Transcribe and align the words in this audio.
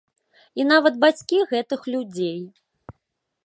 І 0.61 0.65
нават 0.71 0.97
бацькі 1.03 1.43
гэтых 1.53 1.87
людзей. 1.97 2.39